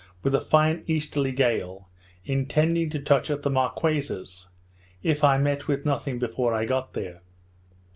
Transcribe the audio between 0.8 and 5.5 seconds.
easterly gale, intending to touch at the Marquesas, if I